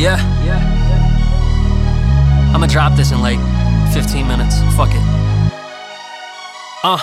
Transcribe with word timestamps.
Yeah. 0.00 0.16
Yeah. 0.42 0.56
I'ma 2.54 2.66
drop 2.68 2.96
this 2.96 3.12
in 3.12 3.20
like 3.20 3.38
15 3.92 4.26
minutes. 4.26 4.56
Fuck 4.74 4.88
it. 4.92 5.04
Uh. 6.82 6.96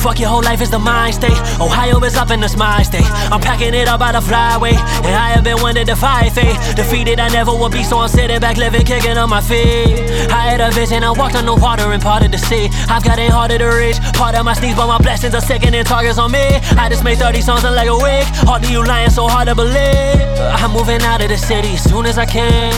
Fuck 0.00 0.18
your 0.18 0.30
whole 0.30 0.42
life 0.42 0.62
is 0.62 0.70
the 0.70 0.78
mind 0.78 1.14
state. 1.16 1.36
Ohio 1.60 2.02
is 2.02 2.16
up 2.16 2.30
in 2.30 2.40
this 2.40 2.56
mind 2.56 2.86
state. 2.86 3.04
I'm 3.30 3.42
packing 3.42 3.74
it 3.74 3.88
up 3.88 4.00
by 4.00 4.12
the 4.12 4.20
flyway. 4.20 4.72
And 4.72 5.14
I 5.14 5.36
have 5.36 5.44
been 5.44 5.60
one 5.60 5.74
to 5.74 5.84
defy 5.84 6.30
fate. 6.30 6.56
Defeated, 6.74 7.20
I 7.20 7.28
never 7.28 7.50
will 7.50 7.68
be, 7.68 7.84
so 7.84 7.98
I'm 7.98 8.08
sitting 8.08 8.40
back, 8.40 8.56
living, 8.56 8.86
kicking 8.86 9.18
on 9.18 9.28
my 9.28 9.42
feet. 9.42 10.00
I 10.32 10.48
had 10.48 10.62
a 10.62 10.70
vision, 10.70 11.04
I 11.04 11.10
walked 11.10 11.36
on 11.36 11.44
the 11.44 11.54
water 11.54 11.92
and 11.92 12.02
parted 12.02 12.32
the 12.32 12.38
sea. 12.38 12.70
I've 12.88 13.04
got 13.04 13.18
it 13.18 13.30
harder 13.30 13.58
to 13.58 13.68
reach. 13.68 14.00
Part 14.14 14.34
of 14.34 14.46
my 14.46 14.54
sneeze, 14.54 14.76
but 14.76 14.86
my 14.86 14.96
blessings 14.96 15.34
are 15.34 15.42
second 15.42 15.60
sickening 15.60 15.84
targets 15.84 16.16
on 16.16 16.32
me. 16.32 16.56
I 16.80 16.88
just 16.88 17.04
made 17.04 17.18
30 17.18 17.42
songs 17.42 17.64
in 17.64 17.74
like 17.74 17.88
a 17.88 17.94
week. 17.94 18.24
Hard 18.48 18.62
to 18.62 18.72
you 18.72 18.82
lying, 18.82 19.10
so 19.10 19.28
hard 19.28 19.48
to 19.48 19.54
believe. 19.54 20.29
I'm 20.40 20.72
moving 20.72 21.02
out 21.02 21.22
of 21.22 21.28
the 21.28 21.36
city 21.36 21.74
as 21.74 21.84
soon 21.84 22.06
as 22.06 22.18
I 22.18 22.26
can. 22.26 22.72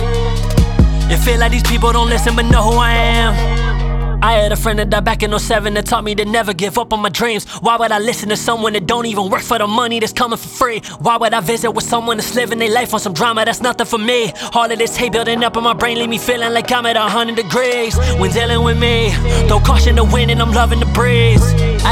It 1.10 1.18
feel 1.18 1.38
like 1.38 1.52
these 1.52 1.62
people 1.62 1.92
don't 1.92 2.08
listen 2.08 2.34
but 2.34 2.46
know 2.46 2.62
who 2.62 2.76
I 2.76 2.92
am. 2.92 3.62
I 4.22 4.34
had 4.34 4.52
a 4.52 4.56
friend 4.56 4.78
that 4.78 4.88
died 4.88 5.04
back 5.04 5.24
in 5.24 5.36
07 5.36 5.74
that 5.74 5.84
taught 5.84 6.04
me 6.04 6.14
to 6.14 6.24
never 6.24 6.54
give 6.54 6.78
up 6.78 6.92
on 6.92 7.00
my 7.00 7.08
dreams. 7.08 7.44
Why 7.60 7.76
would 7.76 7.90
I 7.90 7.98
listen 7.98 8.28
to 8.28 8.36
someone 8.36 8.72
that 8.74 8.86
don't 8.86 9.04
even 9.06 9.28
work 9.28 9.42
for 9.42 9.58
the 9.58 9.66
money 9.66 9.98
that's 9.98 10.12
coming 10.12 10.38
for 10.38 10.48
free? 10.48 10.80
Why 11.00 11.16
would 11.16 11.34
I 11.34 11.40
visit 11.40 11.72
with 11.72 11.84
someone 11.84 12.18
that's 12.18 12.32
living 12.36 12.60
their 12.60 12.70
life 12.70 12.94
on 12.94 13.00
some 13.00 13.14
drama 13.14 13.44
that's 13.44 13.60
nothing 13.60 13.86
for 13.86 13.98
me? 13.98 14.32
All 14.54 14.70
of 14.70 14.78
this 14.78 14.96
hate 14.96 15.10
building 15.10 15.42
up 15.42 15.56
in 15.56 15.64
my 15.64 15.74
brain 15.74 15.98
leave 15.98 16.08
me 16.08 16.18
feeling 16.18 16.52
like 16.52 16.70
I'm 16.70 16.86
at 16.86 16.94
100 16.96 17.34
degrees 17.34 17.96
when 18.16 18.30
dealing 18.30 18.62
with 18.62 18.78
me. 18.78 19.10
Throw 19.48 19.58
caution 19.58 19.96
to 19.96 20.04
wind 20.04 20.30
and 20.30 20.40
I'm 20.40 20.52
loving 20.52 20.78
the 20.78 20.86
breeze. 20.86 21.42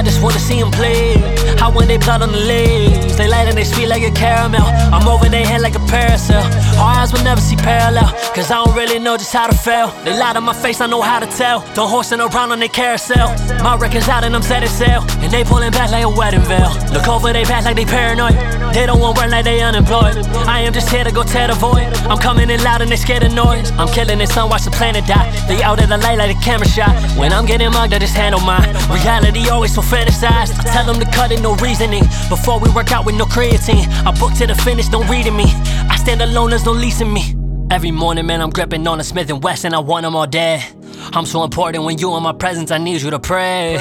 I 0.00 0.02
just 0.02 0.22
wanna 0.22 0.38
see 0.38 0.58
them 0.58 0.70
play. 0.70 1.12
How 1.58 1.70
when 1.70 1.86
they 1.86 1.98
blood 1.98 2.22
on 2.22 2.32
the 2.32 2.38
leaves, 2.38 3.18
they 3.18 3.28
light 3.28 3.48
and 3.48 3.58
they 3.58 3.64
sweet 3.64 3.86
like 3.86 4.02
a 4.02 4.10
caramel. 4.10 4.64
I'm 4.64 5.06
over 5.06 5.28
their 5.28 5.44
head 5.44 5.60
like 5.60 5.74
a 5.74 5.84
parasail. 5.92 6.40
Our 6.80 7.00
eyes 7.00 7.12
will 7.12 7.22
never 7.22 7.42
see 7.42 7.56
parallel, 7.56 8.08
cause 8.34 8.50
I 8.50 8.64
don't 8.64 8.74
really 8.74 8.98
know 8.98 9.18
just 9.18 9.30
how 9.30 9.46
to 9.46 9.54
fail. 9.54 9.88
They 10.04 10.16
lie 10.16 10.32
to 10.32 10.40
my 10.40 10.54
face, 10.54 10.80
I 10.80 10.86
know 10.86 11.02
how 11.02 11.20
to 11.20 11.26
tell. 11.26 11.60
Don't 11.74 11.90
horse 11.90 12.12
in 12.12 12.20
around 12.22 12.50
on 12.50 12.60
their 12.60 12.70
carousel. 12.70 13.28
My 13.62 13.76
record's 13.76 14.08
out 14.08 14.24
and 14.24 14.34
I'm 14.34 14.40
set 14.40 14.62
it 14.62 14.70
sail. 14.70 15.04
And 15.20 15.30
they 15.30 15.44
pulling 15.44 15.70
back 15.72 15.90
like 15.90 16.04
a 16.04 16.08
wedding 16.08 16.46
veil. 16.48 16.72
Look 16.94 17.06
over 17.06 17.30
they 17.34 17.44
back 17.44 17.66
like 17.66 17.76
they 17.76 17.84
paranoid. 17.84 18.32
They 18.72 18.86
don't 18.86 19.00
want 19.00 19.18
work 19.18 19.30
like 19.30 19.44
they 19.44 19.60
unemployed. 19.60 20.16
I 20.48 20.60
am 20.60 20.72
just 20.72 20.88
here 20.88 21.04
to 21.04 21.12
go 21.12 21.24
tear 21.24 21.48
the 21.48 21.54
void. 21.54 21.92
I'm 22.08 22.16
coming 22.16 22.48
in 22.48 22.64
loud 22.64 22.80
and 22.80 22.90
they 22.90 22.96
scared 22.96 23.24
of 23.24 23.34
noise. 23.34 23.70
I'm 23.72 23.88
killing 23.88 24.18
it, 24.18 24.30
sun, 24.30 24.48
watch 24.48 24.64
the 24.64 24.70
planet 24.70 25.04
die. 25.06 25.28
They 25.46 25.62
out 25.62 25.82
of 25.82 25.90
the 25.90 25.98
light 25.98 26.16
like 26.16 26.34
a 26.34 26.40
camera 26.40 26.66
shot. 26.66 26.96
When 27.18 27.34
I'm 27.34 27.44
getting 27.44 27.70
mugged, 27.70 27.92
I 27.92 27.98
just 27.98 28.14
handle 28.14 28.40
mine. 28.40 28.72
Reality 28.88 29.50
always 29.50 29.74
so 29.74 29.82
fantasized. 29.90 30.58
I 30.60 30.62
tell 30.72 30.86
them 30.86 31.00
to 31.00 31.10
cut 31.10 31.32
it, 31.32 31.42
no 31.42 31.54
reasoning. 31.56 32.04
Before 32.28 32.58
we 32.60 32.70
work 32.70 32.92
out 32.92 33.04
with 33.04 33.16
no 33.16 33.24
creatine. 33.24 33.86
I 34.06 34.12
book 34.18 34.32
to 34.38 34.46
the 34.46 34.54
finish, 34.54 34.88
don't 34.88 35.08
reading 35.08 35.36
me. 35.36 35.46
I 35.90 35.96
stand 35.96 36.22
alone, 36.22 36.50
there's 36.50 36.64
no 36.64 36.72
leasing 36.72 37.12
me. 37.12 37.34
Every 37.70 37.90
morning, 37.90 38.26
man, 38.26 38.40
I'm 38.40 38.50
gripping 38.50 38.86
on 38.86 39.00
a 39.00 39.04
Smith 39.04 39.30
and 39.30 39.42
Wesson. 39.42 39.74
I 39.74 39.78
want 39.78 40.04
them 40.04 40.16
all 40.16 40.26
dead. 40.26 40.64
I'm 41.12 41.26
so 41.26 41.44
important 41.44 41.84
when 41.84 41.98
you 41.98 42.16
in 42.16 42.22
my 42.22 42.32
presence. 42.32 42.70
I 42.70 42.78
need 42.78 43.02
you 43.02 43.10
to 43.10 43.18
pray. 43.18 43.78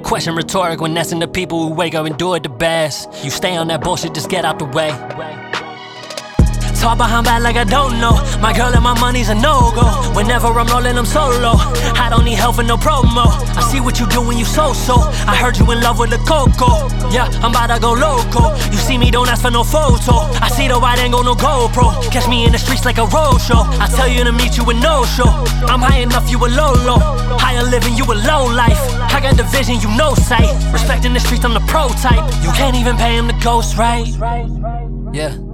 Question 0.02 0.34
rhetoric 0.34 0.80
when 0.80 0.94
that's 0.94 1.12
in 1.12 1.18
the 1.18 1.28
people 1.28 1.68
who 1.68 1.74
wake 1.74 1.94
up 1.94 2.06
and 2.06 2.16
do 2.16 2.34
it 2.34 2.42
the 2.42 2.48
best. 2.48 3.08
You 3.24 3.30
stay 3.30 3.56
on 3.56 3.68
that 3.68 3.82
bullshit, 3.82 4.14
just 4.14 4.28
get 4.28 4.44
out 4.44 4.58
the 4.58 4.64
way. 4.64 4.90
Talk 6.82 6.98
behind 6.98 7.24
back 7.24 7.40
like 7.40 7.54
I 7.54 7.62
don't 7.62 8.00
know. 8.00 8.18
My 8.42 8.52
girl 8.52 8.74
and 8.74 8.82
my 8.82 8.98
money's 8.98 9.28
a 9.28 9.36
no 9.36 9.70
go. 9.70 9.86
Whenever 10.18 10.48
I'm 10.48 10.66
rolling, 10.66 10.98
I'm 10.98 11.06
solo. 11.06 11.54
I 11.94 12.08
don't 12.10 12.24
need 12.24 12.34
help 12.34 12.56
for 12.56 12.64
no 12.64 12.76
promo. 12.76 13.30
I 13.54 13.62
see 13.70 13.78
what 13.78 14.00
you 14.00 14.06
do 14.08 14.20
when 14.20 14.36
you 14.36 14.44
so 14.44 14.72
so. 14.72 14.98
I 15.30 15.36
heard 15.36 15.56
you 15.56 15.70
in 15.70 15.80
love 15.80 16.00
with 16.00 16.10
the 16.10 16.18
coco. 16.26 16.90
Yeah, 17.14 17.30
I'm 17.38 17.54
about 17.54 17.70
to 17.70 17.78
go 17.78 17.92
loco. 17.92 18.50
You 18.74 18.78
see 18.82 18.98
me, 18.98 19.12
don't 19.12 19.28
ask 19.28 19.42
for 19.42 19.52
no 19.52 19.62
photo. 19.62 20.26
I 20.42 20.48
see 20.48 20.66
the 20.66 20.76
white 20.76 20.98
angle, 20.98 21.22
no 21.22 21.36
GoPro. 21.36 22.02
Catch 22.10 22.26
me 22.28 22.46
in 22.46 22.50
the 22.50 22.58
streets 22.58 22.84
like 22.84 22.98
a 22.98 23.06
road 23.06 23.38
show. 23.38 23.62
I 23.78 23.86
tell 23.86 24.08
you 24.08 24.24
to 24.24 24.32
meet 24.32 24.56
you 24.56 24.64
with 24.64 24.82
no 24.82 25.04
show. 25.04 25.30
I'm 25.70 25.78
high 25.78 26.00
enough, 26.00 26.28
you 26.32 26.38
a 26.38 26.50
low 26.50 26.74
low. 26.82 26.98
Higher 27.38 27.62
living, 27.62 27.94
you 27.94 28.02
a 28.10 28.18
low 28.26 28.50
life. 28.50 28.82
I 29.14 29.20
got 29.22 29.36
the 29.36 29.44
vision, 29.44 29.78
you 29.78 29.90
know 29.94 30.14
sight. 30.16 30.50
Respecting 30.72 31.14
the 31.14 31.20
streets, 31.20 31.44
I'm 31.44 31.54
the 31.54 31.62
pro 31.70 31.90
type. 32.02 32.26
You 32.42 32.50
can't 32.58 32.74
even 32.74 32.96
pay 32.96 33.14
him 33.14 33.28
the 33.28 33.38
ghost 33.38 33.78
right. 33.78 34.10
Yeah. 35.14 35.51